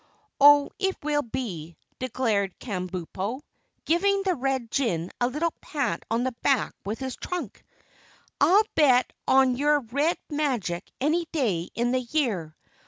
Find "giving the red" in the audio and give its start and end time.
3.85-4.71